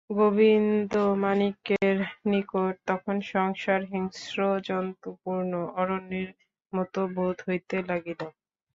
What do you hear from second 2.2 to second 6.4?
নিকট তখন সংসার হিংস্রজন্তুপূর্ণ অরণ্যের